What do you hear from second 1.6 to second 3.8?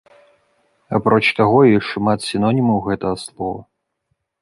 ёсць шмат сінонімаў гэтага слова.